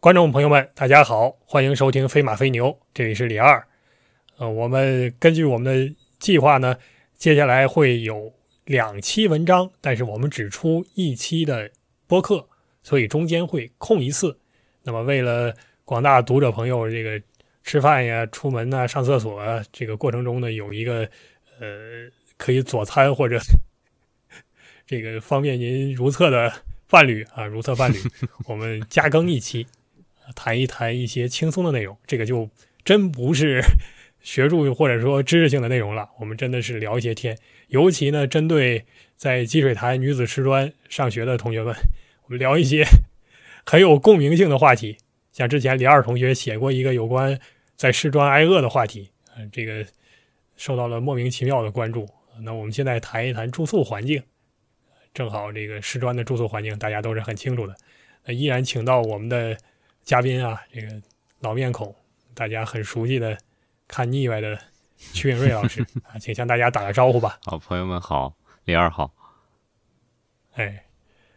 [0.00, 3.66] 观众朋友们，大家好，欢迎收听《飞马飞牛》，这里是李二。
[4.36, 6.76] 呃，我们根据我们的计划呢，
[7.16, 8.32] 接下来会有
[8.64, 11.68] 两期文章，但是我们只出一期的
[12.06, 12.48] 播客，
[12.84, 14.38] 所以中间会空一次。
[14.84, 15.52] 那么，为了
[15.84, 17.20] 广大读者朋友这个
[17.64, 21.00] 吃饭呀、出门呐、上厕所啊，这个过程中呢，有一个
[21.58, 23.36] 呃可以佐餐或者
[24.86, 26.52] 这个方便您如厕的
[26.88, 27.96] 伴侣啊，如厕伴侣，
[28.46, 29.66] 我们加更一期。
[30.34, 32.48] 谈一谈一些轻松的内容，这个就
[32.84, 33.62] 真不是
[34.20, 36.08] 学术或者说知识性的内容了。
[36.18, 37.38] 我们真的是聊一些天，
[37.68, 38.84] 尤其呢，针对
[39.16, 41.74] 在积水潭女子师专上学的同学们，
[42.24, 42.84] 我们聊一些
[43.64, 44.98] 很有共鸣性的话题。
[45.32, 47.38] 像之前李二同学写过一个有关
[47.76, 49.86] 在师专挨饿的话题，嗯，这个
[50.56, 52.08] 受到了莫名其妙的关注。
[52.42, 54.22] 那我们现在谈一谈住宿环境，
[55.14, 57.74] 正好这个师专的住宿环境大家都是很清楚的。
[58.24, 59.56] 那依然请到我们的。
[60.08, 60.88] 嘉宾啊，这个
[61.40, 61.94] 老面孔，
[62.32, 63.36] 大家很熟悉的，
[63.86, 64.58] 看腻歪的
[64.96, 67.38] 曲允瑞老师 啊，请向大家打个招呼吧。
[67.44, 68.34] 好，朋友们好，
[68.64, 69.12] 李二好。
[70.54, 70.82] 哎，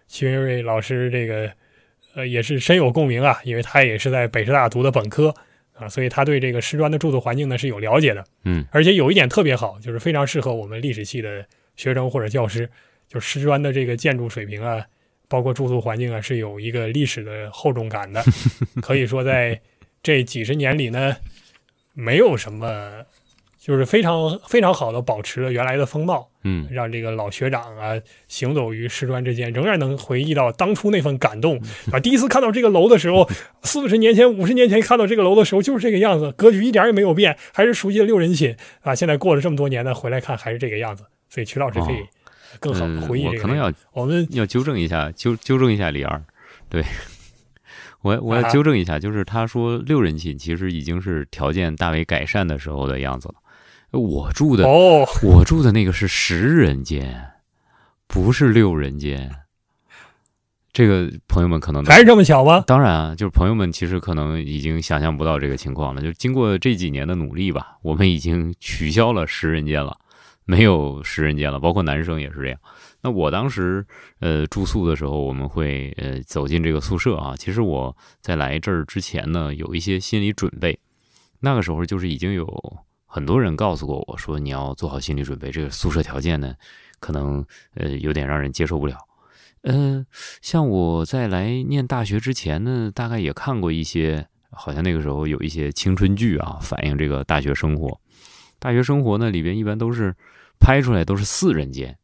[0.08, 1.52] 曲允瑞老师这个
[2.16, 5.36] 呃也是深有共鸣啊，因为他也是在北师大读的本科
[5.74, 8.24] 啊，所以他对这个师专的住宿环境呢是有了解的。
[8.46, 12.70] 嗯，而且有一点特别好，就是非常适合我们历史系的学生或者教师，
[13.10, 14.88] 就师专的这个建筑水平啊。
[15.32, 18.22] 包括住宿环境啊，是有一个历史的厚重感的。
[18.84, 19.60] 可以说，在
[20.04, 21.16] 这几十年里呢，
[21.94, 22.92] 没有什么，
[23.58, 26.28] 就是非常非常好的保持了原来的风貌。
[26.44, 27.94] 嗯，让这个老学长啊，
[28.28, 31.58] 行走于石砖之间，仍然能回忆到当初那份感动。
[31.92, 33.30] 啊，第一次看到这个楼的时候，
[33.64, 38.94] 四十年前、五十年前看到这个楼的时候，就是这个样子，格局一点也没有变，还是熟悉的六人寝啊。
[38.94, 41.06] 现在过了这么多年呢，回来看还是这个样子。
[41.30, 42.04] 所以，曲老师可以。
[42.60, 46.22] 更好的回忆，我可能要我们要纠正一下，纠纠正一下李二，
[46.70, 46.84] 对
[48.02, 53.36] 我我要纠正一下，就是他说六人寝其实已经是条件大为改善的时候的样子了。
[53.92, 57.32] 我住的哦，我住的那个是十人间，
[58.08, 59.30] 不是六人间。
[60.74, 62.64] 这个朋友们可能还是这么巧吗？
[62.66, 66.02] 当然啊，就是朋友们其实可能已经想象不到这个情况了。
[66.02, 69.98] 就经过这几年的努力吧，我们已经取消了十人间了。
[70.46, 72.60] 没有十人间了，包括男生也是这样。
[73.02, 73.86] 那我当时
[74.20, 77.36] 呃住宿的时候，我们会呃走进这个宿舍啊。
[77.36, 80.80] 其实我在来这儿之前呢，有一些心理准备。
[81.40, 82.46] 那个时候就是已经有
[83.06, 86.54] 很多人告诉过我说，你要做好心理准备，这个宿舍条件呢，
[87.00, 87.44] 可能
[87.74, 88.96] 呃有点让人接受不了。
[89.64, 90.06] 嗯，
[90.42, 98.00] 像我在来念大学之前呢，大概也看过一些，好像那个时候有一些青春剧啊，反映这个大学生活。
[98.62, 100.16] 大学生活呢，里边一般都是
[100.60, 101.98] 拍出来都是四人间，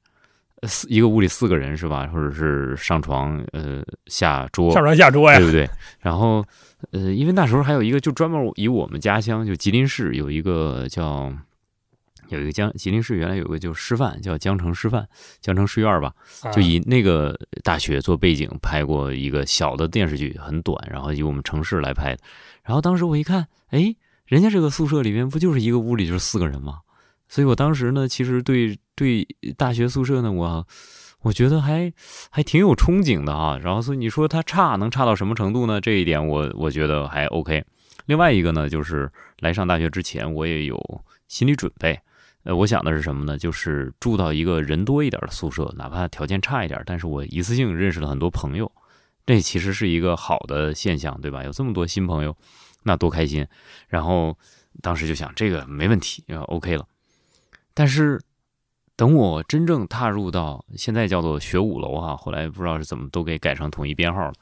[0.63, 2.07] 四一个屋里四个人是吧？
[2.07, 5.69] 或者是上床呃下桌，上床下桌呀，对不对？
[5.99, 6.43] 然后
[6.91, 11.31] 呃，因为那时候还有一个就专门以我们家乡就吉林市有一个叫
[12.29, 15.07] 有一个江吉林市原来有个就师范叫江城师范
[15.39, 16.11] 江城师院吧，
[16.51, 22.21] 就以那个大学做背景拍过一个小的电视剧，很短，然后以我们城市来拍的。
[22.63, 23.95] 然后当时我一看，哎。
[24.27, 26.81] 人家这个宿舍里面不就是一个屋里就是四个人吗？
[27.29, 29.27] 所以我当时呢，其实对对
[29.57, 30.67] 大学宿舍呢，我
[31.21, 31.91] 我觉得还
[32.29, 33.57] 还挺有憧憬的啊。
[33.57, 35.79] 然后所以你说它差能差到什么程度呢？
[35.81, 37.63] 这一点我我觉得还 OK。
[38.05, 40.77] 另外一个呢，就是来上大学之前我也有
[41.27, 41.99] 心理准备。
[42.43, 43.37] 呃，我想的是什么呢？
[43.37, 48.71] 就是住到一个人多一点的宿舍，哪怕条件差一点，但是我一次性认识了很多朋友，
[49.27, 51.43] 这其实是一个好的现象，对吧？
[51.43, 52.35] 有这么多新朋友。
[52.83, 53.45] 那多开心，
[53.89, 54.37] 然后
[54.81, 56.85] 当时就想这个没问题，OK 了。
[57.73, 58.21] 但是
[58.95, 64.33] 等我真正踏入到现在叫做学五楼哈，后来不知道是怎么都给改成统一编号了。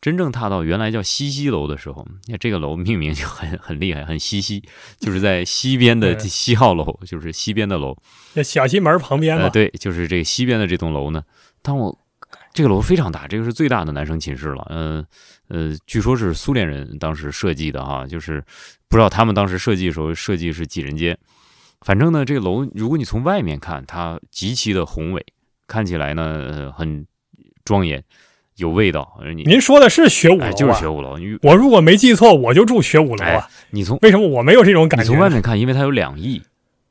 [0.00, 4.64] 真正踏到原来叫西西楼的时候，那这个楼命名就很很厉害，很西西，
[4.98, 7.96] 就是在西边的 西号楼，就是西边的楼，
[8.34, 9.48] 那小西门旁边嘛。
[9.48, 11.22] 对，就是这个西边的这栋楼呢。
[11.62, 11.96] 当我
[12.52, 14.66] 这个楼非常大，这个是最大的男生寝室了。
[14.70, 15.04] 嗯，
[15.48, 18.44] 呃，据说是苏联人当时设计的哈，就是
[18.88, 21.16] 不知道他们当时设计的时候设计是几人间。
[21.80, 25.24] 反正呢，这个楼如果你从外面看，它极其的宏伟，
[25.66, 27.06] 看起来呢很
[27.64, 28.04] 庄严，
[28.56, 29.18] 有味道。
[29.34, 30.52] 你您说的是学五楼啊？
[30.52, 31.16] 就是学五楼。
[31.42, 33.48] 我如果没记错，我就住学五楼啊。
[33.70, 35.02] 你从为什么我没有这种感觉？
[35.02, 36.42] 你从外面看，因为它有两翼。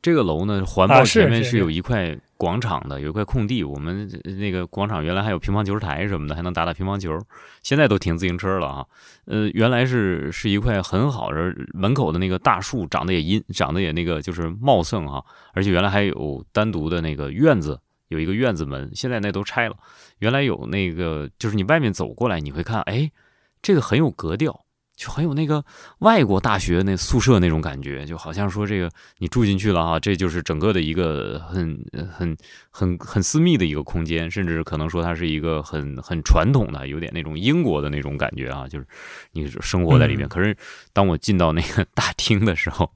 [0.01, 3.63] 这个楼呢，环抱前面是有一块广场的，有一块空地。
[3.63, 7.15] 我们那个广场原来还有乒乓球台什么的，还能打打乒乓球。
[7.61, 8.83] 现在都停自行车了啊。
[9.25, 15.23] 呃，原来是是一块很好的门口的那个大树，长得也阴，长得也那个就是茂盛哈。
[15.53, 19.75] 而且原来还有单独的那个院子，有一个院子门，现在那都拆了。
[20.17, 23.11] 原来有那个，就是你外面走过来，你会看，哎，
[23.61, 24.65] 这个很有格调。
[25.01, 25.65] 就很有那个
[25.97, 28.87] 外国大学那宿舍那种感觉，就好像说这个
[29.17, 31.83] 你住进去了哈，这就是整个的一个很
[32.15, 32.37] 很
[32.69, 38.85] 很很私密的一个空间，甚至可能说它是一个很很传统的，有点那种英国的那种感觉啊，就是
[39.31, 40.29] 你生活在里面。
[40.29, 40.55] 可是
[40.93, 42.87] 当我进到那个大厅的时候，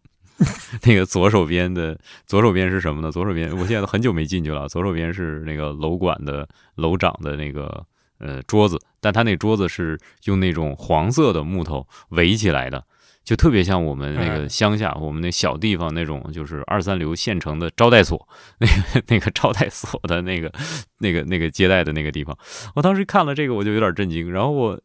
[0.83, 1.97] 那个左手边的
[2.27, 3.11] 左手边是什么呢？
[3.11, 7.83] 左手边我现在都很久没进去了，左手边是那个楼管的楼长的那个。
[8.19, 12.83] 呃，桌子，但他那桌子是用那种黄色的木头围起来的，
[13.23, 18.27] 就特别像我们那个乡下，我们那小地方那种，就是二三流县城的招待所，
[18.59, 20.51] 那个那个招待所的那个
[20.99, 22.37] 那个那个接待的那个地方。
[22.75, 24.31] 我当时看了这个，我就有点震惊。
[24.31, 24.81] 然后我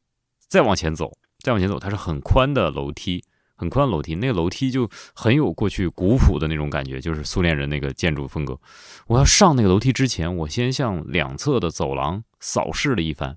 [0.48, 3.22] 再往前走，再往前走，它是很宽的楼梯，
[3.60, 8.58] 很宽楼梯，那个楼梯就很有过去古朴的那种感觉，就是苏联人那个建筑风格。
[9.06, 12.24] 我要上那个楼梯之前，我先向两侧的走廊。
[12.42, 13.36] 扫视了一番，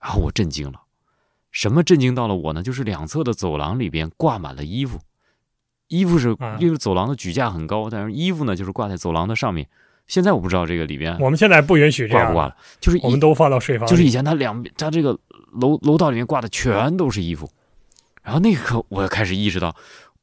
[0.00, 0.82] 然后我震惊了。
[1.50, 2.62] 什么震惊到了我呢？
[2.62, 5.00] 就是两侧的走廊里边挂满了衣服，
[5.88, 9.66] 衣服是因为走廊的举架很高，但是衣服呢就是挂在走廊的上面。
[10.06, 13.88] 现在我不知道这个里边，我们现在不允许挂不挂了，就是我们都放到睡房。
[13.88, 15.18] 就是以前他两边，他这个
[15.60, 17.50] 楼楼道里面挂的全都是衣服。
[18.24, 19.76] 然后那一刻，我开始意识到，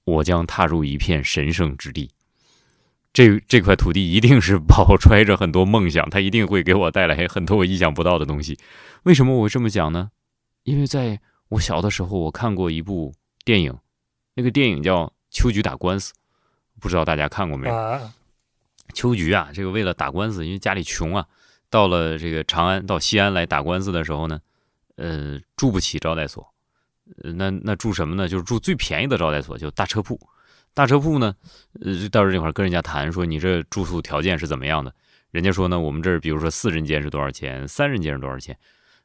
[0.03, 2.11] 我将踏入一片神圣之地。
[3.13, 8.57] 这这块土地一定是饱揣着很多梦想，它一定会给我带来很多我意想不到的东西。
[9.03, 10.11] 为什么我这么讲呢？
[10.63, 11.19] 因为在
[11.49, 13.13] 我小的时候，我看过一部
[13.43, 13.77] 电影，
[14.33, 16.13] 那个电影叫《秋菊打官司》，
[16.79, 17.99] 不知道大家看过没有？
[18.93, 21.27] 秋菊啊，这个为了打官司，因为家里穷啊，
[21.69, 24.39] 到了这个长安到西安来打官司的时候呢，
[24.95, 26.50] 呃，住不起招待所，
[27.17, 28.27] 那那住什么呢？
[28.27, 30.19] 就是住最便宜的招待所，就大车铺。
[30.73, 31.35] 大车铺呢，
[31.81, 34.93] 呃，到这块跟人家谈说你这住宿条件是怎么样的？
[35.31, 38.57] 人家说呢，我们这儿比如说四人间是多少钱，三人间是多少钱？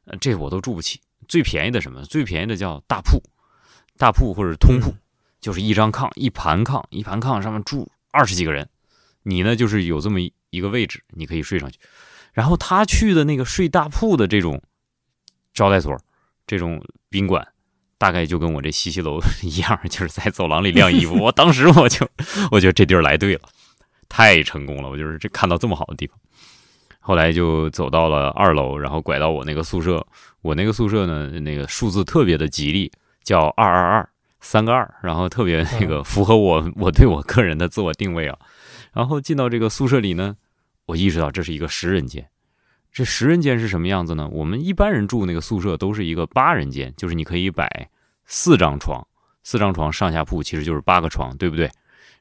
[0.05, 1.01] 呃，这我都住不起。
[1.27, 2.03] 最便宜的什么？
[2.03, 3.21] 最便宜的叫大铺，
[3.97, 4.95] 大铺或者通铺，
[5.41, 8.69] 就是一张炕，一盘炕，一盘炕上面住二十几个人，
[9.23, 10.19] 你呢就是有这么
[10.51, 11.77] 一个位置，你可以睡上去。
[12.31, 14.61] 然后他去的那个睡大铺的这种
[15.53, 15.97] 招待所，
[16.45, 17.45] 这种宾馆。
[17.97, 21.15] 大概就跟我这西西楼 一样，就是在走廊里晾衣服。
[21.15, 22.07] 我当时我就，
[22.51, 23.41] 我觉得这地儿来对了，
[24.07, 24.89] 太成功了。
[24.89, 26.17] 我就是这看到这么好的地方。
[26.99, 30.05] 后来就走到了二楼，然后拐到我那个宿舍。
[30.41, 32.91] 我那个宿舍呢，那个数字特别的吉利，
[33.23, 34.09] 叫二二二
[34.41, 38.37] 三个二，然后特别那个符合我我对我个人的自我定位啊。
[38.93, 40.35] 然后进到这个宿舍里呢，
[40.85, 42.29] 我意识到这是一个十人间。
[42.97, 44.27] 这十人间是什么样子呢？
[44.31, 47.91] 我们一般人住那个宿舍都是一个八人间，就是你可以摆
[48.25, 49.07] 四张床，
[49.43, 51.69] 四张床上下铺，其实就是八个床，对不对？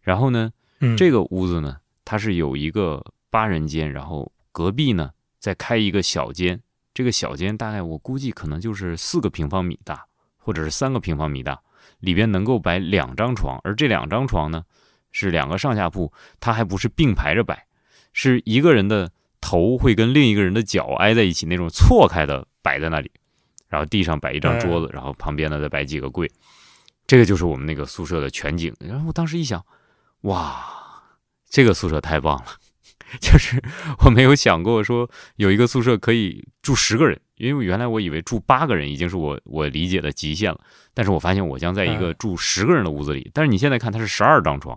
[0.02, 0.52] 然后呢，
[0.98, 6.60] 这个屋子呢，它是有一个八人间，然后隔壁呢再开一个小间，
[6.92, 10.04] 这个小间大概我估计可能就是四个平方米大，
[10.36, 11.58] 或者是三个平方米大，
[12.00, 14.62] 里边能够摆两张床，而这两张床呢
[15.10, 17.64] 是两个上下铺，它还不是并排着摆，
[18.12, 19.10] 是一个人的。
[19.40, 23.10] 头会跟另一个人的脚挨在一起，那种错开的摆在那里，
[23.68, 26.30] 然后地上摆一张桌子，然后旁边呢再摆几个柜，
[27.06, 28.74] 这个就是我们那个宿舍的全景。
[28.80, 29.64] 然后我当时一想，
[30.22, 30.64] 哇，
[31.48, 32.46] 这个宿舍太棒了，
[33.20, 33.62] 就是
[34.04, 40.60] 我没有想过说有一个宿舍可以住十个人，因为原来我以为住八个人已经是我我理解的极限了，
[40.92, 44.76] 但是我发现我将在一个住十个人的屋子里，但是你现在看它是十二张床，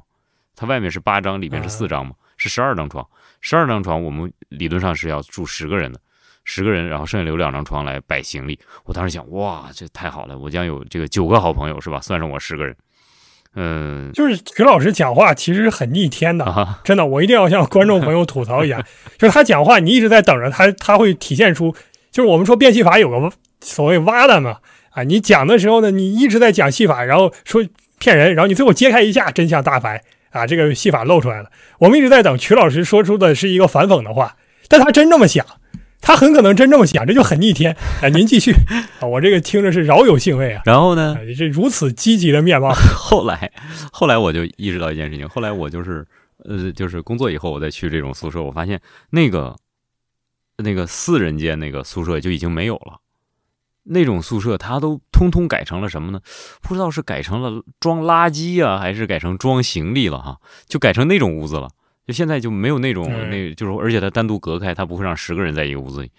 [0.56, 3.08] 它外面是八张，里面是四张嘛，是十二张床。
[3.42, 6.00] 十二张床，我们理论上是要住十个人的，
[6.44, 8.60] 十个人，然后剩下留两张床来摆行李。
[8.86, 12.02] 我当时想，哇，这太好了，我将有这个九个好朋友，是吧？
[12.02, 12.76] 算上我十个人，
[13.56, 18.84] 嗯，就是徐老师讲话其实很逆天的，真的，我一定要向观众朋友吐槽一下，
[19.18, 21.74] 就是他讲话，你一直在等着他，他会体现出，
[22.12, 23.32] 就是我们说变戏法有个
[23.62, 24.60] 所谓挖的嘛，
[24.92, 27.66] 啊，你讲的时候呢，你一直在讲戏法，然后说
[28.00, 30.04] 骗人，然后你最后揭开一下，真相大白。
[30.32, 31.50] 啊，这个戏法露出来了。
[31.80, 35.46] 我们一直在等曲老师说出的是一个反讽的话，但他真这么想，
[36.02, 37.76] 他很可能真这么想，这就很逆天。
[38.02, 38.54] 啊，您继续
[39.02, 40.62] 啊，我这个听着是饶有兴味啊。
[40.66, 42.72] 然后呢，这如此积极的面貌。
[42.96, 43.52] 后来，
[43.92, 45.28] 后来我就意识到一件事情。
[45.28, 46.06] 后来我就是，
[46.46, 49.56] 呃，就是工作以后，我再去这种宿舍，我发现那个
[50.58, 53.00] 那个四人间那个宿舍就已经没有了。
[53.84, 56.20] 那种宿舍，它都通通改成了什么呢？
[56.62, 60.38] 不知道是改成了装垃圾啊，还是改成装行李了哈？
[60.68, 61.70] 就改成那种屋子了。
[62.06, 66.12] 就现在就没有那种那，就是而且它单独隔开，它不会让十个人在一个屋子里。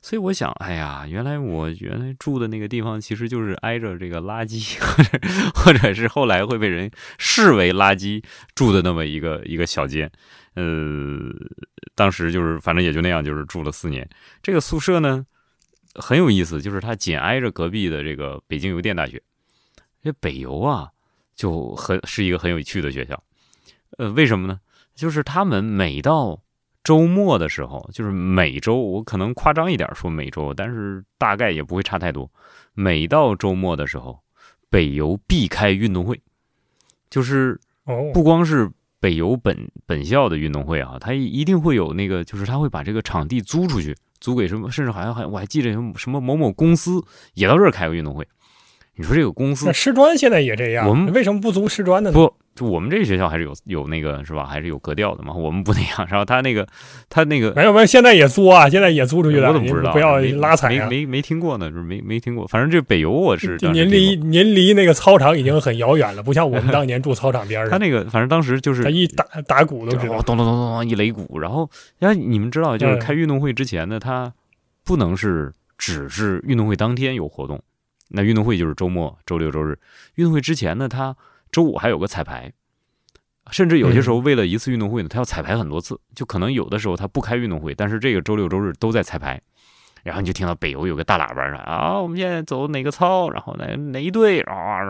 [0.00, 5.18] 所以我想，哎呀，原来我原来住的那个地方，其实就是挨着这个垃圾，或者
[5.54, 6.88] 或者是后来会被人
[7.18, 8.22] 视为垃圾
[8.54, 10.10] 住的那么一个一个小间。
[10.54, 10.64] 呃，
[11.96, 14.08] 当时就是反正也就那样，就是住了四年。
[14.42, 15.26] 这个宿舍呢？
[15.94, 19.22] 很有意思，就是它紧挨着隔壁的这个北京邮电大学。
[20.02, 20.90] 这北邮啊，
[21.34, 23.22] 就很是一个很有趣的学校。
[23.98, 24.60] 呃，为什么呢？
[24.94, 26.40] 就是他们每到
[26.82, 32.30] 周末的时候，就是每周，我可能夸张一点说每周，但是大概也不会差太多。
[32.74, 34.18] 每到周末的时候，
[34.68, 36.20] 北邮必开运动会，
[37.08, 48.26] 就是哦，不光是北邮本本校的运动会啊，它一定会有那个，就是他会把这个场地租出去，租给什么，甚至好像还我还记着什么某某公司也到这儿开过运动会。
[48.94, 52.14] 你说这个公司那师专现在也这样，我们为什么不租师专的呢？
[52.14, 54.44] 不，就我们这个学校还是有有那个是吧？
[54.44, 55.32] 还是有格调的嘛。
[55.32, 56.66] 我们不那样，然后他那个
[57.08, 59.92] 他那个没有没有，现在也租啊，现在也租出去了，我怎么不知道？
[59.92, 60.86] 不要没拉踩啊！
[60.88, 62.46] 没没没听过呢，就是没没听过。
[62.46, 70.22] 反正这北邮我是就您离您离那个操场已经很遥远了，不像我们当年住操场边儿上， 他那个，反正当时就是他一打打鼓都知道哦。
[70.26, 71.68] 咚咚咚咚咚一擂鼓，然后，
[71.98, 74.32] 然后你们知道，就是嗯开运动会之前呢，他
[74.84, 77.60] 不能是只是运动会当天有活动，
[78.10, 79.78] 那运动会就是周末、周六、周日。
[80.16, 81.16] 运动会之前呢，它
[81.52, 82.50] 周五还有个彩排，
[83.52, 89.40] 甚至有些时候为了一次运动会呢，他要彩排很多次，就可能有的时候他不开运动会，但是这个周六周日都在彩排。
[90.04, 94.80] 然后你就听到北邮有个大喇叭说啊，我们现在走哪个操，然后哪哪一队啊，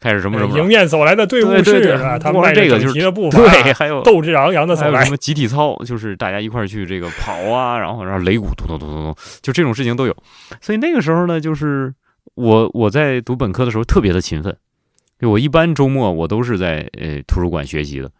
[0.00, 5.10] 开始什么什么，迎面走来的队伍是啊，他不们这个就是对， 还有斗志昂扬的走来还有什。
[5.10, 10.16] 么集体操，就是大家一块儿去这个跑啊， 然后然后擂鼓，咚咚咚咚咚，就这种事情都有。
[10.62, 11.92] 所以那个时候呢，就是
[12.34, 14.56] 我我在读本科的时候特别的勤奋，
[15.18, 18.10] 就我一般周末我都是在呃图书馆学习的。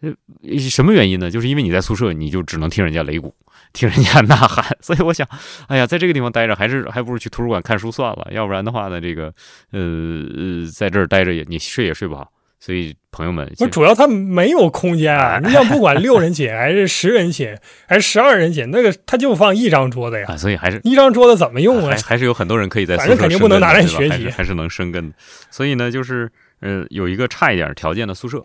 [0.00, 0.12] 呃，
[0.58, 1.30] 什么原因呢？
[1.30, 3.34] 就是因为你在宿舍，你就只能听人家擂鼓，
[3.72, 4.64] 听人家呐喊。
[4.82, 5.26] 所以我想，
[5.68, 8.28] 哎呀，在这个地方待着，还是还不如去图书馆看书算了。
[8.30, 9.32] 要不然的话呢，这个
[9.70, 12.30] 呃呃，在这儿待着也你睡也睡不好。
[12.66, 15.38] 所以朋友们，不，主要它没有空间啊！
[15.40, 17.56] 你想，不管六人寝还是十人寝
[17.86, 22.02] 还是十二人寝，那个它就放一张桌子呀，啊，所以还是一张桌子怎么用啊还？
[22.02, 25.14] 还是有很多人可以在宿反舍正肯定不能拿来生根的学习还是能生根的。
[25.48, 28.44] 所以呢，就是呃，有一个差一点条件的宿舍，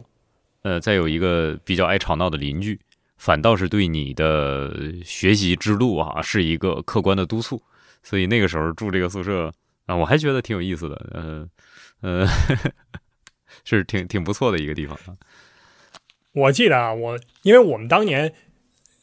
[0.62, 2.80] 呃，再有一个比较爱吵闹的邻居，
[3.18, 4.72] 反倒是对你的
[5.04, 7.60] 学习之路啊是一个客观的督促。
[8.04, 9.52] 所以那个时候住这个宿舍
[9.88, 11.48] 啊，我还觉得挺有意思的，呃
[12.02, 12.28] 呃，
[13.64, 15.16] 是挺挺不错的一个地方啊。
[16.34, 18.32] 我记得啊，我因为我们当年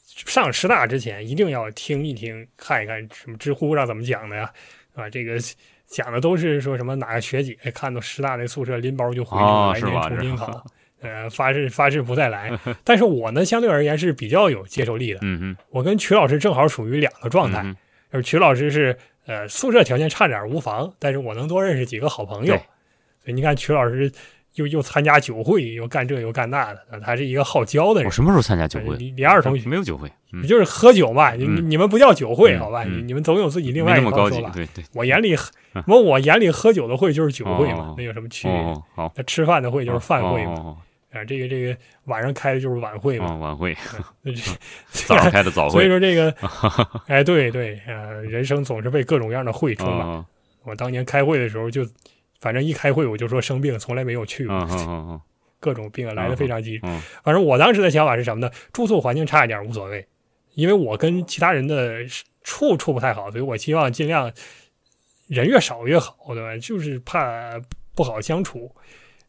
[0.07, 4.51] 上师大之前，一定要听一听、看一看什么知乎上怎么讲的呀，
[4.95, 5.39] 啊，这个
[5.87, 10.67] 讲的都是说什么哪个学姐看到师大那宿舍拎包就回去了，来年重新考，
[11.01, 12.51] 呃，发誓发誓不再来。
[12.83, 15.19] 但是我呢，相对而言是比较有接受力的。
[15.23, 17.63] 嗯哼，我跟曲老师正好属于两个状态，
[18.13, 22.59] 就是曲老师是呃宿舍条件差点无妨，但是我能多认识几个好朋友对。
[23.25, 24.11] 所以你看曲老师
[24.59, 28.13] 又又参加酒会，又干这又干那的，他是一个好交的人我。
[28.13, 28.97] 什么时候参加酒会？
[28.97, 32.85] 李李二同学没有酒会，嗯，就是喝酒嘛，你嗯你们不叫酒会嗯好吧？
[32.85, 34.85] 嗯你你们总有自己另没外一那么高级套说法。，对对。
[34.95, 35.35] 我眼里
[35.75, 38.53] 嗯，我我眼里喝酒的会就是酒会嘛哦，那有什么区别？
[38.57, 40.53] 哦，好，那吃饭的会就是饭会嘛。
[40.53, 40.77] 哦
[41.11, 41.75] 啊，这个这个
[42.05, 43.35] 晚上开的就是晚会嘛。
[43.37, 43.75] 晚会，
[44.91, 46.35] 早上开的早所以，说这个，
[47.09, 50.07] 哎，对对，呃，人生总是被各种各样的会充满。
[50.07, 50.25] 嗯
[50.65, 51.83] 我当年开会的时候就，
[52.41, 55.21] 反正一开会我就说生病，从来没有去过，嗯嗯嗯
[55.61, 56.79] 各种病来的非常急。
[56.83, 58.53] 嗯反正我当时的想法是什么呢？
[58.73, 60.07] 住宿环境差一点无所谓，
[60.55, 61.99] 因为我跟其他人的
[62.43, 64.33] 处处不太好，所以我希望尽量
[65.27, 66.57] 人越少越好，对吧？
[66.59, 67.61] 就是怕
[67.95, 68.71] 不好相处，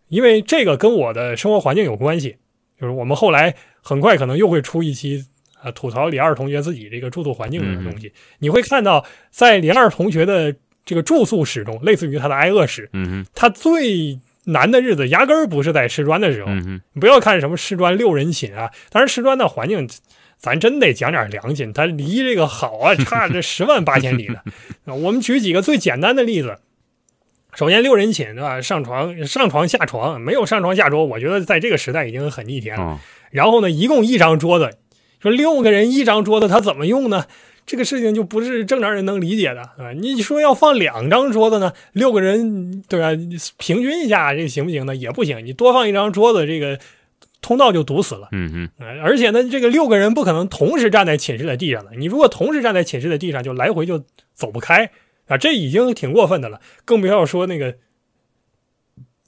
[0.08, 2.38] 因为这个跟我的生活环境有关系。
[2.80, 5.26] 就是我们后来很快可能又会出一期
[5.62, 8.14] 啊，吐槽李二同学自己这个住宿环境的东西。
[8.38, 10.56] 你会看到，在李二同学的
[10.90, 16.50] 这个住宿史中，类似于他的挨饿史，嗯哼他最难的日子压根儿不是在师专的时候。
[16.50, 19.88] 嗯不要看什么师专六人寝啊，当然师专的环境，
[20.40, 24.40] 咱真得讲点良心，他离这个好啊差这十万八千里呢。
[24.86, 26.58] 啊 我们举几个最简单的例子。
[27.54, 28.60] 首先，六人寝对吧？
[28.60, 32.84] 上床上床下床没有上床下桌，我觉得在这个时代已经很逆天了。
[32.84, 34.76] 哦，然后呢，一共一张桌子，
[35.22, 37.26] 说六个人一张桌子，他怎么用呢？
[37.70, 39.94] 这个事情就不是正常人能理解的啊！
[39.96, 43.10] 你说要放两张桌子呢，六个人对吧？
[43.60, 44.96] 平均一下，这行不行呢？
[44.96, 45.46] 也不行。
[45.46, 46.80] 你多放一张桌子，这个
[47.44, 48.30] 通道就堵死了。
[48.32, 48.68] 嗯
[49.04, 51.92] 而且呢，这个六个人不可能同时站在寝室的地上的。
[51.96, 54.90] 你如果同时站在寝室的地上，就来回就走不开
[55.28, 56.60] 啊，这已经挺过分的了。
[56.86, 57.76] 更不要说那个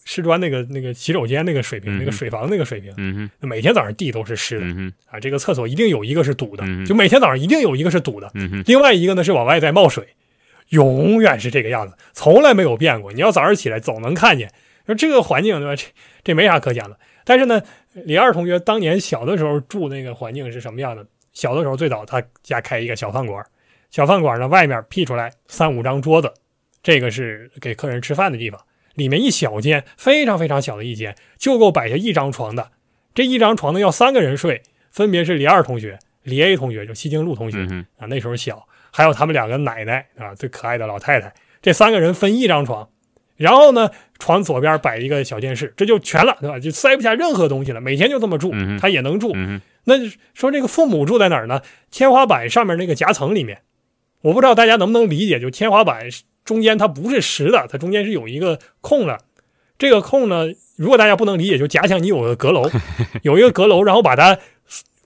[0.03, 4.65] 师专那个那个洗手间那个水平，嗯那个水房那个水平，每天早上地都是湿的。
[4.65, 8.31] 嗯，啊，这个厕所一定有一个是堵的，嗯就每天早上一定有一个是堵的，
[8.65, 10.07] 另外一个呢是往外在冒水，
[10.69, 13.11] 永远是这个样子，从来没有变过。
[13.13, 14.51] 你要早上起来总能看见，
[14.85, 15.75] 说这个环境对吧？
[15.75, 15.85] 这
[16.23, 16.97] 这没啥可讲的。
[17.23, 17.61] 但是呢，
[17.93, 21.05] 李二同学当年小的时候住那个环境是什么样的？
[21.31, 23.45] 小的时候最早他家开一个小饭馆，
[23.89, 26.33] 小饭馆呢外面辟出来三五张桌子，
[26.83, 28.59] 这个是给客人吃饭的地方。
[28.95, 32.71] 里面一小间，非常非常小的一间，就够摆下一张床的。
[33.13, 42.87] 这一张床呢要三个人睡，分别是李二同学、李 A 同学，就西京路同学、嗯啊，那时候小，还有他们两个奶奶啊，最可爱的老太太，这三个人分一张床。
[43.37, 46.59] 然后呢，床左边摆一个小电视，这就全了，对吧？
[46.59, 47.81] 就塞不下任何东西了。
[47.81, 49.31] 每天就这么住，嗯他也能住。
[49.33, 49.95] 嗯那
[50.35, 51.63] 说这个父母住在哪儿呢？
[51.89, 53.61] 天花板上面那个夹层里面，
[54.21, 56.07] 我不知道大家能不能理解，就天花板
[56.43, 59.19] 中间它不是实的，它中间是有一个空的。
[59.77, 60.45] 这个空呢，
[60.75, 62.69] 如果大家不能理解，就假想你有个阁楼，
[63.23, 64.37] 有一个阁楼，然后把它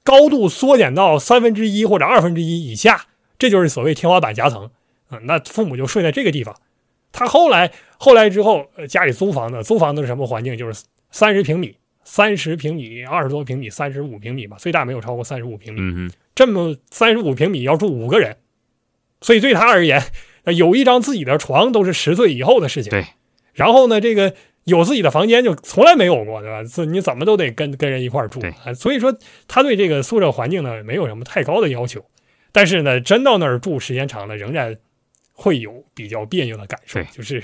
[0.04, 3.06] 高度缩减到三分之一或者二分之一以下，
[3.39, 4.70] 这就是所谓天花板夹层
[5.08, 6.56] 啊、那父母就睡在这个地方。
[7.12, 10.58] 他后来后来之后，呃，家里租房子，租房子是什么环境？
[10.58, 11.74] 就是三十平米、
[12.04, 15.80] 三十平米、二十多平米、三十五平米吧，最大没有超过三十五平米。
[15.80, 18.36] 嗯哼这么三十五平米要住五个人，
[19.22, 20.04] 所以对他而言，
[20.46, 22.90] 呃有一张自己的床都是十岁以后的事情。
[22.90, 23.06] 对，
[23.54, 24.34] 然后呢，这个
[24.64, 26.64] 有自己的房间就从来没有过，对吧？
[26.64, 28.74] 这你怎么都得跟跟人一块儿住对啊。
[28.74, 29.16] 所以说，
[29.48, 32.06] 他对这个宿舍环境呢没有什么太高的要求，
[32.52, 34.78] 但是呢，真到那儿住时间长了，仍然
[35.34, 37.44] 会有比较别扭的感受，就是。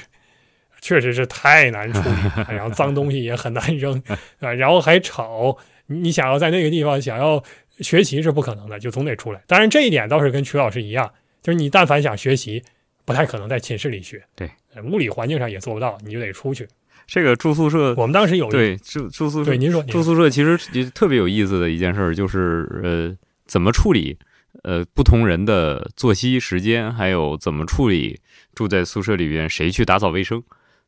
[0.84, 4.02] 确实是太难处理了，然后脏东西也很难扔
[4.42, 5.56] 啊，然后还吵，
[5.86, 7.44] 你你想要在那个地方想要
[7.82, 9.40] 学习是不可能的，就总得出来。
[9.46, 12.64] 当然这一点倒是跟曲老师一样，就是你但凡想学习，
[13.06, 16.68] 不太可能在寝室里学，对呃，物理环境上也做不到，你就得出去。
[17.08, 23.14] 这个住宿舍，我们当时有一对住住宿舍对，您说住宿舍其实也特别有意思的一件事儿，就是呃，
[23.46, 24.18] 怎么处理
[24.64, 28.20] 呃不同人的作息时间，还有怎么处理
[28.56, 30.42] 住在宿舍里边谁去打扫卫生。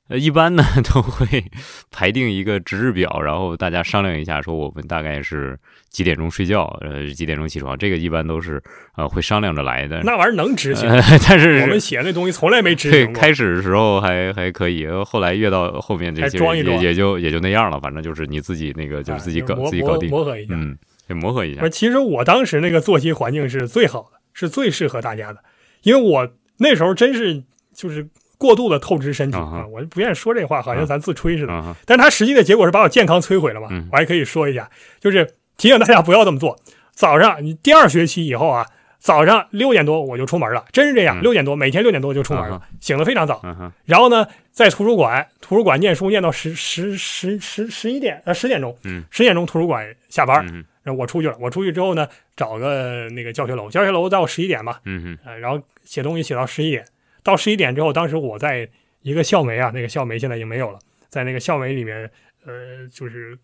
[0.10, 1.44] 呃，一般呢 都会
[1.90, 5.58] 排定一个值日表，然后大家商量一下，说我们大概是
[5.90, 8.62] 几点钟睡觉，呃，几点钟起床，这个一般都是
[8.98, 10.02] 呃会商量着来的。
[10.04, 13.22] 那玩意儿能执行，呃、但是我们写那东西从来没执对，行过。
[13.22, 20.54] 开始的时候还还可以，呃后来越到后面这些装一装也也就也就那样了，反正就是你自己那个就是自己搞、自己搞定，磨磨合一下。
[20.54, 25.42] 嗯，得磨合一下，，其实我当时那个作息环境是最好的，是最适合大家的，
[25.84, 27.42] 因为我那时候真是
[27.74, 28.06] 就是
[28.44, 31.76] 过度的透支身体啊我就，不愿意说这话，好像咱自吹似的。
[31.86, 33.70] 但是它实际的结果是把我健康摧毁了嘛。
[33.72, 35.26] 嗯我还可以说一下，就是
[35.56, 36.60] 提醒大家不要这么做。
[36.92, 38.68] 早上你第二学期以后啊，
[39.00, 43.42] 早上六点多我就出门了，真是这样，嗯六点多每天六点多就出门了，醒得非常早。
[43.86, 51.36] 然后呢，在图书馆，图书馆念书念到十十十十十一点呃十点钟，嗯，十点钟图书馆下班，嗯然后我出去了。
[51.40, 56.84] 我出去之后呢，找个那个教学楼，教学楼到十一点吧，嗯嗯呃，然后写东西写到十一点。
[57.24, 58.70] 到十一点之后，当时我在
[59.02, 62.10] 一个校媒啊，那个校媒现在已经没有了，在那个校媒里面，
[62.46, 63.38] 呃，就是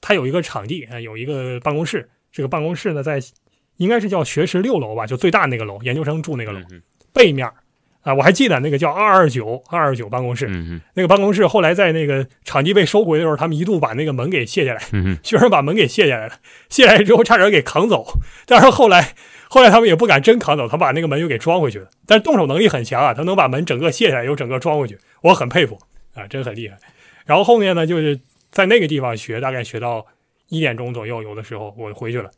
[0.00, 2.08] 它有一个场地，呃有一个办公室。
[2.32, 3.20] 这个办公室呢，在
[3.76, 7.54] 应该是叫学士六楼吧，就最大那个楼，研究生住那个楼嗯背面儿
[8.02, 10.46] 啊，我还记得那个叫二二九二二九办公室。
[10.50, 16.34] 嗯那个办公室后来在那个场地被收回的时候，他们一度把那个门给卸下来，嗯学生把门给卸下来了，
[16.68, 18.04] 卸下来之后差点给扛走，
[18.46, 19.14] 但是后来
[19.48, 21.88] 后来他们也不敢真扛走，他把那个门又给装回去了。
[22.06, 25.78] 但是动手能力很强啊，他能把门整个卸下来又整个装回去，我很佩服
[26.14, 26.76] 啊，真很厉害。
[27.24, 28.18] 然后后面呢，就是
[28.50, 30.06] 在那个地方学，大概学到
[30.48, 32.30] 一点钟左右，有的时候我回去了，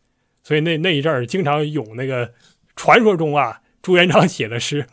[0.43, 2.33] 所以那那一阵儿经常咏那个
[2.77, 4.87] 传说中啊朱元璋写的诗，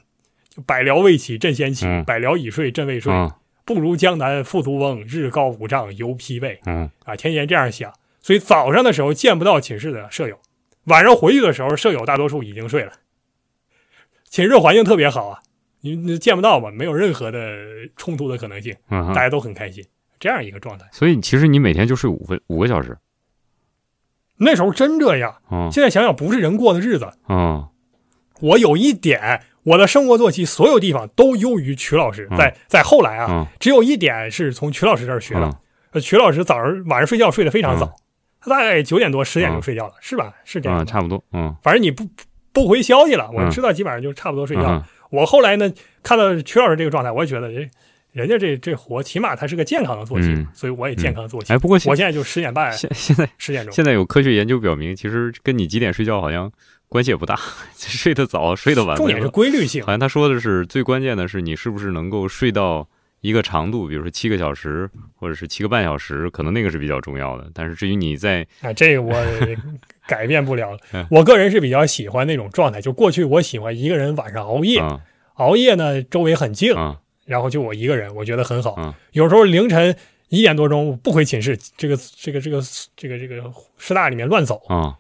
[0.50, 3.14] 就百僚未起朕先起，嗯百僚已睡朕未睡。
[3.14, 3.32] 嗯
[3.66, 7.16] 不如江南富足翁，日高五丈犹疲惫嗯啊！
[7.16, 10.38] 天天这样想，所以早上的时候见不到寝室的舍友，
[10.86, 12.92] 晚上回去的时候，舍友大多数已经睡了。
[14.30, 15.40] 寝室环境特别好啊，
[15.82, 17.40] 你你见不到嘛，没有任何的
[17.96, 19.86] 冲突的可能性，大家都很开心，
[20.20, 20.86] 这样一个状态。
[20.92, 22.98] 所以其实你每天就睡五分五个小时，
[24.38, 25.70] 那时候真这样，嗯。
[25.72, 27.08] 现在想想不是人过的日子。
[27.30, 27.68] 嗯。
[28.42, 32.38] 我有一点，我的生活作息所有地方都优于曲老师，嗯。
[32.38, 33.48] 在在后来啊，嗯。
[33.60, 36.02] 只有一点是从曲老师这儿学的。
[36.02, 37.94] 曲老师早上晚上睡觉睡得非常早，嗯
[38.44, 40.34] 他大概九点多十点就嗯睡觉了，是吧？
[40.44, 42.08] 是这样嗯，差不多，嗯反正你不
[42.52, 47.70] 不回消息了，我嗯知道基本上就差不多睡觉我后来呢，看到曲老师这个状态，我也觉得人
[48.12, 51.54] 人家这这活起码他是个健康的作息，嗯所以我也健康作息。
[51.54, 53.74] 哎，不过现在就十点半、现现在十点钟。
[53.74, 56.52] 现在有科学研究表明，其实跟你几点睡觉好像
[56.90, 57.40] 关系也不大，
[57.78, 62.88] 睡得早睡得晚重点是规律性好，像他说的是最关键的是你是不是能够睡到
[63.24, 67.50] 一个长度，比如说七个小时或者是七个半小时，可能那个是比较重要的。
[67.54, 69.16] 但是至于你在啊，这个我
[70.06, 71.08] 改变不了嗯。
[71.10, 75.00] 我个人是比较喜欢那种状态，就过去我喜欢一个人晚上熬夜，啊
[75.36, 78.76] 熬夜呢周围很静，啊然后就我一个人，我觉得很好。
[78.78, 79.96] 嗯有时候凌晨
[80.28, 82.62] 一点多钟不回寝室，这个这个这个
[82.98, 83.42] 这个这个
[83.78, 84.98] 师大里面乱走，啊，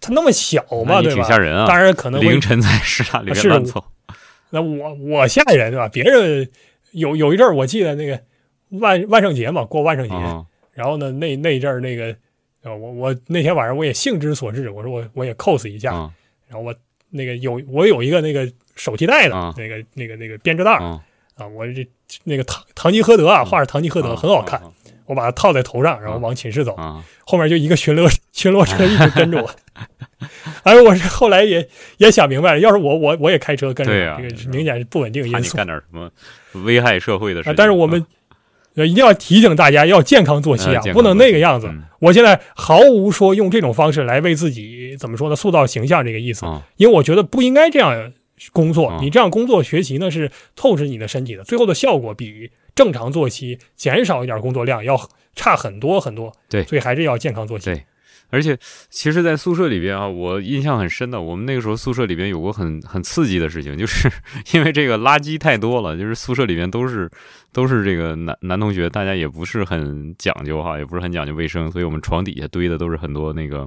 [0.00, 1.16] 它那么小嘛，对吧？
[1.16, 1.66] 挺吓人啊！
[1.66, 3.84] 当然可能凌晨在师大里面乱走，
[4.48, 5.86] 那我我吓人对吧？
[5.88, 6.48] 别人
[6.98, 8.20] 有有一阵儿我记得那个
[8.80, 10.44] 万万圣节嘛，过万圣节，啊。
[10.72, 12.16] 然后呢，那那一阵儿那个，
[12.62, 16.12] 呃，我我那天晚上我也兴之所至，我说我我也 cos 一下，啊。
[16.46, 16.74] 然后我
[17.10, 19.52] 那个有我有一个那个手提袋的、啊。
[19.56, 21.02] 那个那个那个编织袋儿啊，
[21.34, 21.86] 啊，我这
[22.24, 24.62] 那个唐唐吉诃德啊，嗯画着唐吉诃德很好看，
[25.08, 29.50] 我把它套在头上，然后往寝室走，啊后面就一个巡逻巡逻车一直跟着我。
[30.62, 31.66] 哎，我是后来也
[31.96, 35.38] 也想明白了，要是我我我也开车跟着，这个是明显是不稳定因素。
[35.38, 36.10] 你干点什么
[36.64, 38.04] 危害社会的事但是我们
[38.74, 41.66] 呃一定要提醒大家要健康作息啊，呃不能那个样子。
[41.68, 48.12] 嗯我现在毫无说用这种方式来为自己怎么说呢，塑造形象这个意思，啊因为我觉得不应该这样
[48.52, 48.90] 工作。
[48.92, 54.98] 嗯你这样工作学习呢是透支你的身体的，最后的效果比正常作息减少一点工作量要
[55.34, 56.32] 差很多很多。
[56.48, 57.66] 对所以还是要健康作息。
[57.66, 57.82] 对
[58.30, 58.54] 而且，
[58.90, 64.06] 其实，在宿舍里边啊，我印象很深的，我们那个时候宿舍里边有过很很刺激的事情，就是
[64.52, 67.10] 因为这个垃圾太多了，就是宿舍里边都是
[67.54, 73.66] 都是这个男男同学，大家也不是很讲究哈，也不是很讲究卫生，所以我们床底下堆的都是很多那个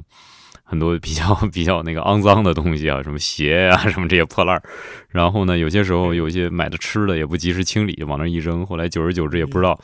[0.71, 4.63] 很多比较 比较那个肮脏的东西啊，什么鞋呀、 什么这些破烂儿。
[5.10, 9.77] 然后呢，有些时候有一些买的吃的也不及时清理，往那儿一扔，后来久而久之也不知道，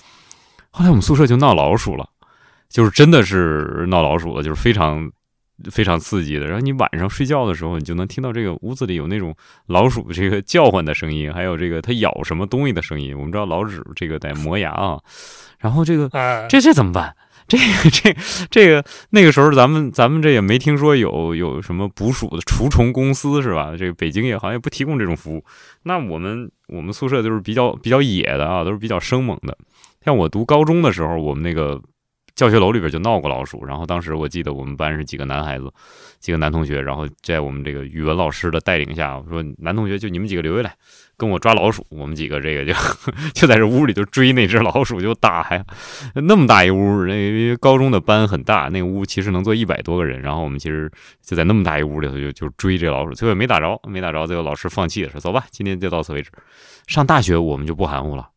[0.72, 2.08] 后来我们宿舍就闹老鼠了。
[2.70, 5.10] 就是真的是闹老鼠了，就是非常
[5.72, 6.46] 非常刺激的。
[6.46, 9.36] 然后你晚上睡觉的时候，你就能听到这个屋子里有那种
[9.68, 13.18] 老鼠这个叫唤的声音，还有这个它咬什么东西的声音。
[13.18, 15.00] 我们知道老鼠这个得磨牙啊，
[15.60, 17.16] 然后这个啊，这这怎么办？
[17.48, 18.16] 这个这
[18.50, 23.74] 这个那个时候咱们咱们这也没听说有有什么捕鼠的除虫公司是吧？
[23.78, 25.44] 这个北京也好像也不提供这种服务。
[25.84, 29.58] 那我们我们宿舍就是比较比较野的啊，都是比较生猛的。
[30.04, 31.82] 像我读高中的时候，我们那个
[32.38, 33.66] 教学楼里边就闹过老鼠。
[33.66, 35.70] 然后当时我记得我们班是几个男孩子，
[36.20, 40.76] 几个男同学，然后在我们这个语文老师的带领下，我说男同学就你们几个留下来
[41.18, 41.84] 跟我抓老鼠。
[41.90, 42.74] 我们几个这个就
[43.34, 45.66] 就在这屋里就追那只老鼠就打呀，
[46.14, 50.22] 那么大一屋，那高中的班很大，那屋其实能坐一百多个人。
[50.22, 50.92] 然后我们其实
[51.24, 56.30] 就在那么大一屋里头就就追这老鼠，最后没打着，没打着，最后老师放弃了，说走吧，今天就到此为止。
[56.86, 58.30] 上大学我们就不含糊了，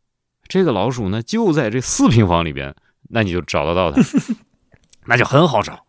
[0.48, 2.74] 这个老鼠呢就在这四平方里边，
[3.10, 4.00] 那你就找得到他，
[5.06, 5.84] 那就很好找。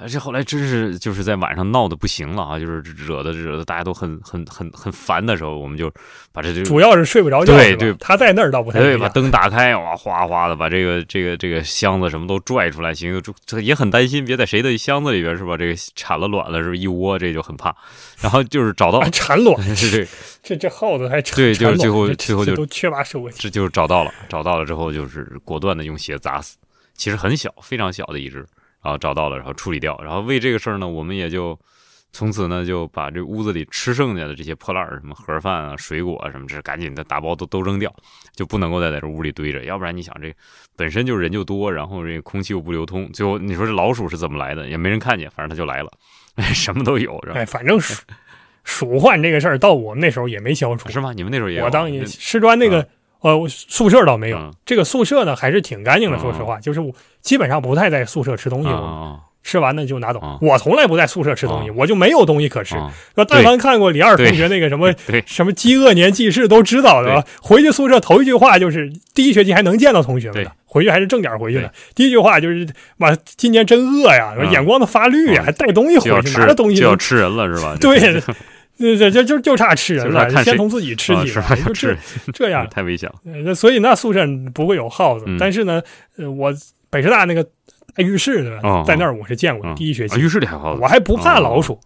[0.00, 5.90] 而且后来真是就是在晚上闹得不行了啊，就是惹得惹得大家都很很很很烦的时候，我们就
[6.32, 15.56] 把这这个主要是睡不着觉，对对他在那儿倒不太对，把灯打开，哇哗哗的把这个这个这个箱子什么都拽出来，行，这这也很担心，别在谁的箱子里边是吧？
[15.56, 16.74] 这个产了卵了是吧？
[16.76, 17.74] 一窝这就很怕。
[18.20, 20.04] 然后就是找到啊，产卵， 是
[20.42, 23.40] 这这这耗子还产对就是最后最后就这都缺乏社会性。
[23.40, 26.56] 这就是找到了，找到了之后就是果断的用鞋砸死，
[26.94, 28.44] 其实很小，非常小的一只，
[28.82, 31.58] 然后找到了，然后处理掉，然后为这个事儿呢，我们也就
[32.12, 37.94] 从此呢就把这屋子里吃剩下的这些破烂儿，什么盒饭啊、水果啊什么，这赶紧的打包都都扔掉，
[38.32, 40.32] 就不能够再在这屋里堆着，要不然你想这
[40.76, 45.90] 本身就人就多，然后这个空气又不流通，最后你说这老鼠是怎么来的，也没人看见，反正它就来了，
[46.54, 47.16] 什么都有？
[47.34, 48.02] 哎，反正鼠
[48.64, 50.88] 鼠患这个事儿，到我们那时候也没消除。
[50.90, 51.12] 是吗？
[51.14, 52.86] 你们那时候也有我当那师专那个、
[53.20, 56.16] 呃宿舍倒没有，嗯这个宿舍呢还是挺干净的。
[56.16, 58.68] 嗯说实话，就是我基本上不太在宿舍吃东西，
[59.42, 60.20] 吃完呢就拿走。
[60.22, 62.76] 嗯我从来不在宿舍吃东西，嗯我就没有东西可吃。
[62.76, 64.92] 啊，说但凡看过李二同学那个什么
[65.26, 67.24] 什么饥饿年记事，都知道的吧？
[67.42, 71.72] 回去宿舍头一句话就是第一学期还能见到同学们对的，回去还是正点回去的。
[71.94, 77.76] 第一句话就是妈今年真饿呀，嗯眼光都发绿呀，嗯还带东西回去，拿着东西都就要吃人了是吧？
[77.80, 78.20] 对这
[78.78, 81.32] 对对，就就就差吃人了，先从自己吃起
[81.64, 81.96] 就 这
[82.32, 82.66] 这样。
[82.70, 83.16] 太危险了。
[83.26, 85.82] 呃那所以那宿舍不会有耗子，嗯但是呢，
[86.16, 86.52] 呃，我
[86.88, 91.78] 北师大那个大浴室的，哦在那儿我是见过第一学期啊，浴室里还有耗子，我还不怕老鼠。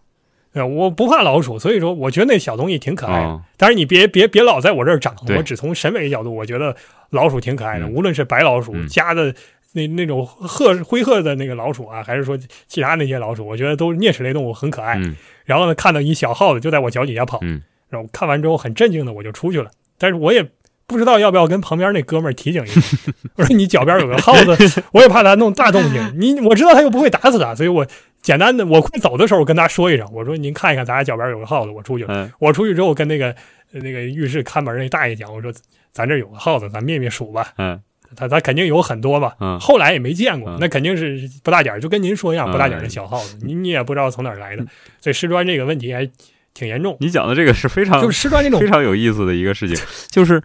[0.53, 3.27] 呃我不怕老鼠，所以说我觉得那小东西挺可爱的。
[3.27, 6.75] 哦但是你别别别老在我这儿长，我只从审美角度，我觉得
[7.09, 7.85] 老鼠挺可爱的。
[7.85, 9.33] 嗯无论是白老鼠、嗯家的
[9.73, 14.95] 那那种褐灰褐的那个老鼠啊，还是说其他那些老鼠，我觉得都是啮齿类动物，很可爱。
[14.97, 15.15] 嗯。
[15.45, 17.61] 然后呢，看到一小耗子就在我脚底下跑，嗯。
[17.89, 20.43] 然后看完之后很震惊的我就出去了，但是我也
[20.87, 22.81] 不知道要不要跟旁边那哥们儿提醒一下，
[23.37, 27.85] 我说你脚边有个耗子，我也怕他弄大动静，你我知道他又不会打死他，所以我
[28.21, 32.07] 简单的我快走的时候跟他说一声，我说您看一看咱家脚边有个耗子，我出去
[32.39, 33.27] 我出去之后跟那个
[33.73, 35.53] 呃那个浴室看门那大爷讲，我说
[35.91, 37.53] 咱这有个耗子，咱灭灭鼠吧。
[37.57, 37.79] 嗯
[38.15, 44.65] 他他肯定有很多吧，嗯后来也没见过嗯，那肯定是不大点儿，就跟您说一样，嗯不大点儿的小耗子， 你你也不知道从哪儿来的，
[45.01, 46.09] 所以师专这个问题还
[46.53, 49.77] 挺严重，你讲的这个是非常就是师专这种非常有意思的一个事情，
[50.09, 50.41] 就是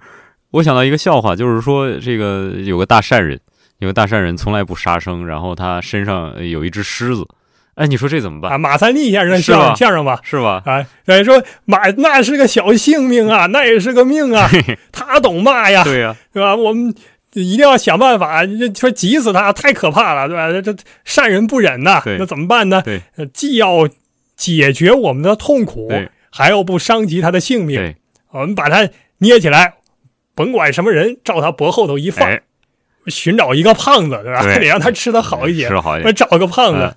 [0.53, 3.39] 我想到一个笑话，就是说这个有个大善人，
[3.79, 7.27] 有个大善人从来不杀生，然后他身上有一只狮子，
[7.75, 8.51] 哎，你说这怎么办？
[8.53, 10.19] 啊，马三立先生的是吧相相声吧。
[10.23, 10.63] 是吧？
[10.65, 14.49] 啊，人说马那是个小性命啊，那也是个命啊，
[14.91, 16.57] 他懂嘛呀，对呀、是吧？
[16.57, 16.95] 我们
[17.35, 20.51] 一定要想办法，你说急死他太可怕了，对吧？
[20.51, 22.83] 这这善人不忍呐，那怎么办呢？
[23.33, 23.89] 既要
[24.37, 25.91] 解决我们的痛苦，
[26.31, 27.95] 还要不伤及他的性命。
[28.31, 28.89] 我们把他
[29.19, 29.75] 捏起来，
[30.35, 32.41] 甭管什么人，照他脖后头一放，哎，
[33.07, 34.43] 寻找一个胖子，对吧？
[34.59, 35.75] 得让他吃的好一点吃。
[35.75, 36.15] 的好一我点。
[36.15, 36.95] 找个胖子嗯，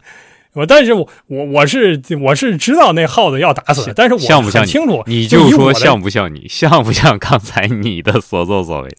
[0.54, 8.90] 我但是我我我是我是知道那耗子要打死，但是我像不清楚，你就说像不像你，像不像刚才你的所作所为？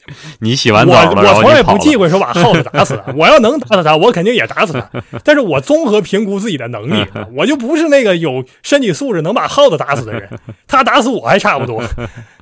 [0.41, 1.63] 你洗完我澡了，然我从来。
[1.63, 4.91] 不忌讳说把耗子打死， 我要能打死他，我肯定也打死他。
[5.25, 10.29] 但是我综合评估自己的能力， 我就不是那个有身体素质能把耗子打死的人，
[10.67, 11.83] 他打死我还差不多。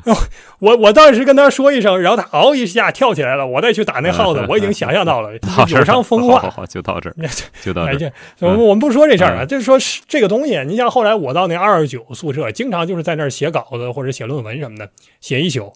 [0.60, 5.30] 我我当时跟他说一声，然后他嗷一下跳起来了，我再去打那耗子， 我已经想象到了
[5.68, 6.40] 有伤风化。
[6.40, 7.14] 好好好，就到这儿，
[7.62, 8.12] 就到哎，这儿。
[8.36, 15.72] 这我们不说这事儿啊，嗯就是说这个东西，你像后来我到那二十九宿舍，经常就是在那儿写稿子或者写论文什么的，写一宿。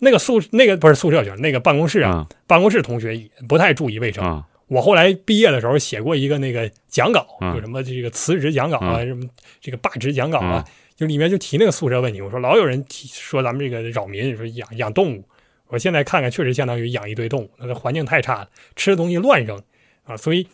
[0.00, 4.24] 那个宿那个不是宿舍去了，那个办公室啊，嗯办公室同学也不太注意卫生。
[4.24, 9.24] 嗯我后来毕业的时候写过一个那个讲稿，嗯有什么这个辞职讲稿啊，嗯什么
[9.60, 12.20] 这个罢职讲稿啊，嗯就里面就提那个宿舍问题。
[12.20, 15.24] 我说老有人提说咱们这个扰民，说养养动物。
[15.68, 19.62] 我现在看看，确实相当于养一堆动物，那个环境太差了，吃的东西乱扔
[20.04, 20.14] 啊。
[20.14, 20.46] 所以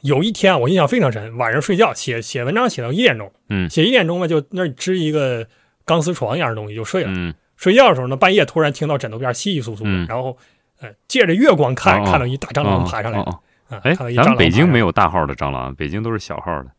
[0.00, 5.46] 有一天啊我印象非常深，晚上睡觉写写文章写到一点钟，嗯写一点钟嘛，就那儿支一个
[5.84, 7.10] 钢丝床一样的东西就睡了。
[7.14, 10.38] 嗯睡觉的时候呢，半夜突然听到枕头边稀稀疏疏然后
[10.80, 13.18] 呃借着月光看，哦哦看到一大蟑螂哦爬上来。
[13.18, 16.70] 哦哦啊，哎，看到一蟑螂咱们北京没有有大号的蟑螂，北京都是小号的，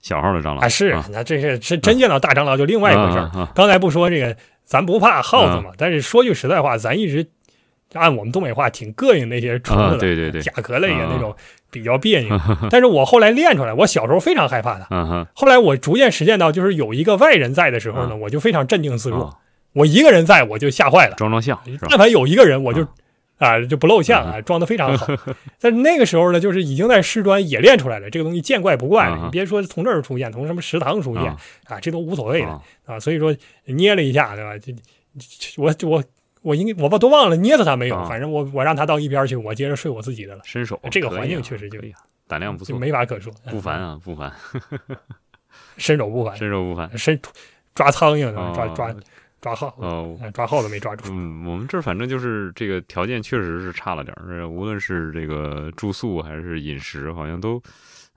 [0.00, 0.68] 小号的蟑螂啊？
[0.68, 3.48] 是啊，那这是是真见到大蟑螂就另外一回事儿。
[3.54, 7.26] 刚才不说这个，咱不怕耗子嘛，但是说句实在话，咱一直
[7.94, 11.34] 按我们东北话挺膈应那些虫子啊的，对对对甲壳类的啊那种
[11.70, 12.40] 比较别扭。
[12.70, 14.86] 但是我后来练出来，我小时候非常害怕它。
[14.90, 19.24] 嗯哼，后来我逐渐实践到，就是有一个外人在的时候呢，啊我就非常镇定自若。
[19.24, 19.34] 啊
[19.72, 21.14] 我一个人在，我就吓坏了。
[21.14, 21.56] 装装像？
[21.88, 22.84] 但凡有一个人，我就
[23.40, 25.06] 啊啊就不露相啊，装的非常好。
[25.58, 33.00] 但是那个时候呢，就是已经在师专也练出来了，这个东西见怪不怪你别说从这儿出现，从什么食堂出现啊啊，这都无所谓的啊啊。
[33.00, 34.56] 所以说捏了一下，对吧？
[34.58, 34.72] 这
[35.56, 36.04] 我我
[36.42, 41.78] 我应该我吧都忘了捏死他没有，啊反正我我让他到一边去，我接着睡我自己的了，伸手这个环境确实就
[42.28, 44.32] 胆量不错就，没法可说，不凡啊，不凡，
[45.76, 46.96] 伸手不凡，伸手不凡。
[46.96, 47.20] 伸
[47.74, 48.94] 抓苍蝇抓抓
[49.40, 51.04] 抓耗子，抓耗子没抓住。
[51.10, 57.62] 嗯，我们这儿反正就是这个条件确实是差了点儿，呃无论是这个住宿还是饮食，好像都，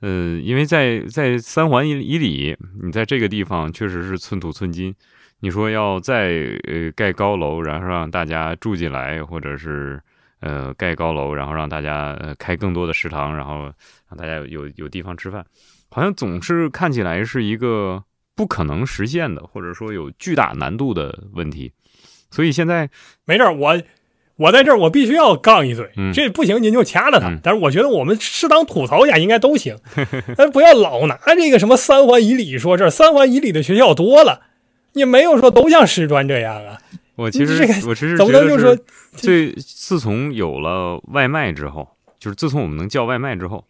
[0.02, 4.94] 嗯、因为在在三环以以里，你在这个地方确实是寸土寸金。
[5.40, 10.02] 你说要再呃盖高楼，然后让大家住进来，或者是
[10.40, 13.64] 呃盖高楼，然后让大家呃开更多的食堂，然后
[14.08, 15.46] 让大家有有有地方吃饭，
[15.92, 18.02] 好像总是看起来是一个
[18.36, 21.72] 不可能实现的，或者说有巨大难度的问题。
[22.32, 22.89] 所以现在
[23.26, 23.82] 没事儿，我
[24.38, 27.30] 我在这儿我必须要杠一嘴，嗯这不行您就掐了他。
[27.30, 29.78] 嗯但是我觉得我们适当吐槽一下应该都行，
[30.36, 34.41] 但不要老拿这个什么三环以里说事儿，三环以里的学校多了，
[34.93, 36.80] 也没有说都像师专这样啊。
[37.15, 43.63] 我其实这个我其实怎么觉得能就是说最自从有了外卖之后，就是自从我们能叫外卖之后，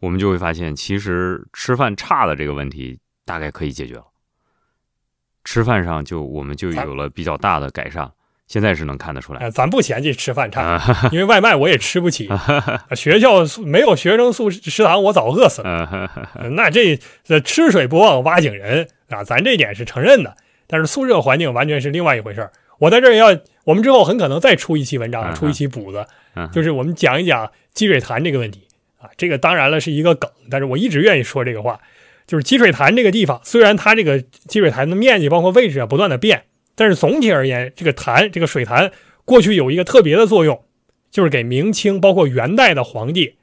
[0.00, 2.98] 我们就会发现，其实吃饭差的这个问题
[3.30, 4.04] 大概可以解决了。
[5.44, 8.10] 吃饭上就我们就有了比较大的改善，
[8.48, 9.46] 现在是能看得出来。
[9.46, 12.28] 啊，咱不嫌弃吃饭差，啊，因为外卖我也吃不起，
[12.96, 16.10] 学校没有学生宿食堂，我早饿死了。
[16.34, 20.36] 呃那这这吃水不忘挖井人啊，咱这点是承认的。
[20.66, 22.50] 但是宿舍环境完全是另外一回事儿。
[22.78, 23.28] 我在这儿要，
[23.64, 28.66] 我们之后很可能再出一期文章，嗯出一期补的，嗯就是我们讲一讲积水潭这个问题
[28.98, 29.08] 啊。
[29.16, 31.80] 这个当然了是一个梗，但是我一直愿意说这个话，
[32.30, 36.44] 就是积水潭这个地方，虽然它这个积水潭的面积包括位置啊不断的变，
[36.76, 38.92] 但是总体而言，这个潭这个水潭
[39.24, 40.62] 过去有一个特别的作用，
[41.10, 43.34] 就是给明清包括元代的皇帝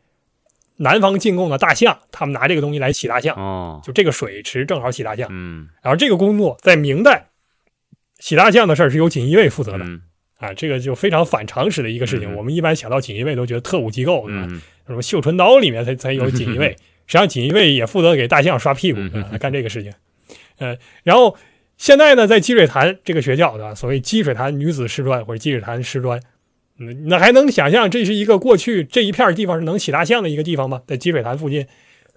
[0.77, 3.35] 南方进贡的大象，他们拿这个东西来洗大象。
[3.35, 5.27] 哦，就这个水池正好洗大象。
[5.29, 7.27] 嗯然后这个工作在明代
[8.19, 10.01] 洗大象的事儿是由锦衣卫负责的、嗯
[10.37, 12.31] 啊，这个就非常反常识的一个事情。
[12.31, 14.45] 嗯我们一般想到锦衣卫都觉得特务机构，对吧？
[14.49, 16.73] 嗯什么绣春刀里面才才有锦衣卫，
[17.07, 19.91] 实际上锦衣卫也负责给大象刷屁股，嗯对吧干这个事情。
[20.59, 21.35] 呃，然后
[21.77, 23.73] 现在呢，在积水潭这个学校，对吧？
[23.73, 26.21] 所谓积水潭女子师专或者积水潭师专。
[26.79, 30.81] 嗯，那还能想象这是一个过去这一片地方是能洗大象的一个地方吗？
[30.85, 31.65] 在积水潭附近，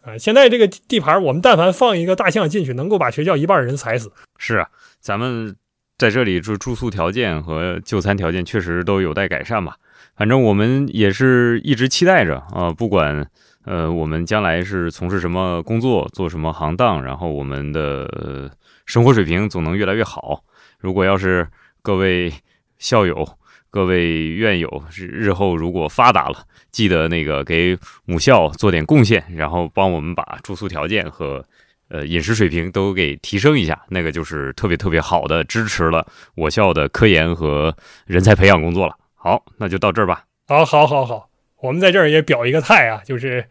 [0.03, 4.13] 啊、现在这个地盘，我们但凡放一个大象进去，能够把学校一半人踩死。
[4.39, 4.69] 是啊，
[5.01, 5.55] 咱们
[5.97, 9.77] 在这里住住宿条件和就餐条件确实都有待改善吧。
[10.17, 13.31] 反正我们也是一直期待着啊、不管
[13.71, 18.51] 呃我们将来是从事什么工作，做什么行当，然后我们的、
[18.85, 20.43] 生活水平总能越来越好。
[20.81, 21.47] 如果要是
[21.81, 22.33] 各位
[22.81, 23.25] 校友、
[23.71, 31.45] 各位院友是日后如果发达了，记得那个给母校做点贡献，然后帮我们把住宿条件和
[31.91, 36.05] 呃饮食水平都给提升一下，那个就是特别特别好的支持了
[36.35, 37.73] 我校的科研和
[38.05, 38.97] 人才培养工作了。
[39.15, 40.25] 好，那就到这儿吧。
[40.49, 41.29] 好，好，好，好，
[41.61, 43.47] 我们在这儿也表一个态啊，就是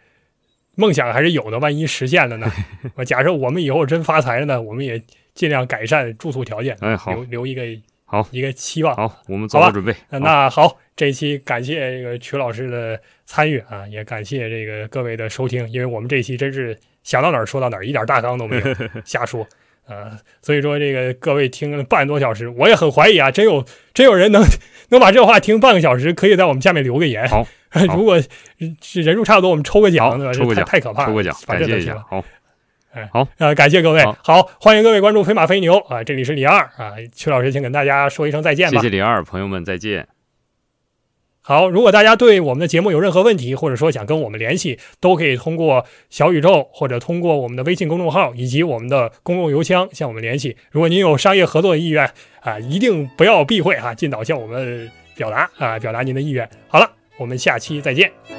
[0.79, 2.49] 梦想还是有的，万一实现了呢？
[2.95, 5.01] 我假设我们以后真发财了呢，我们也
[5.33, 7.63] 尽量改善住宿条件，哎，好留留一个
[8.05, 8.95] 好一个期望。
[8.95, 9.93] 好，我们做好准备。
[10.09, 18.63] 那那好，这一期感谢这个曲老师的参与啊，也感谢这个各位的收听，因为我们这一期真是想到哪儿说到哪儿，一点大纲都没有，
[19.03, 19.45] 瞎说。
[19.85, 20.11] 呃，
[20.41, 24.43] 所以说这个各位听了半个多小时，我也很怀疑啊，真有真有人能
[24.89, 27.27] 能把这话听半个小时，可以在我们下面留个言。
[27.27, 27.47] 好，
[27.95, 28.19] 如果
[28.82, 30.34] 是人数差不多，我们抽个奖，对吧？
[30.34, 31.91] 抽个奖太可怕了，抽个奖，把感谢一下。
[31.93, 32.05] 这都行了。
[32.10, 32.25] 好，
[32.91, 38.82] 哎，好，呃，感谢各位，好好，欢迎各位关注飞马飞牛啊，这里是李二啊，曲老师，先跟大家说一声再见吧。
[38.82, 40.08] 谢谢李二，朋友们再见。
[41.41, 50.58] 好，如果大家对我们的节目有任何问题，或者说想跟我们联系，都可以通过小宇宙或者通过我们的微信公众号以及我们的公共邮箱向我们联系。
[50.71, 56.47] 如果您有商业合作的意愿啊，一定不要避讳啊，尽早向我们表达啊，表达您的意愿。
[56.67, 58.38] 好了，我们下期再见。